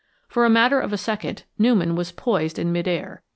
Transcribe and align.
For 0.27 0.41
the 0.41 0.49
matter 0.49 0.79
of 0.79 0.91
a 0.91 0.97
second, 0.97 1.43
Newman 1.59 1.95
was 1.95 2.11
poised 2.11 2.57
in 2.57 2.71
midair. 2.71 3.21